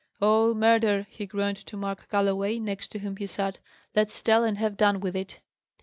"Oh, 0.19 0.55
murder!" 0.55 1.05
he 1.11 1.27
groaned 1.27 1.57
to 1.57 1.77
Mark 1.77 2.09
Galloway, 2.09 2.57
next 2.57 2.87
to 2.87 2.97
whom 2.97 3.17
he 3.17 3.27
sat: 3.27 3.59
"let's 3.95 4.19
tell, 4.23 4.43
and 4.43 4.57
have 4.57 4.75
done 4.75 4.99
with 4.99 5.15
it." 5.15 5.41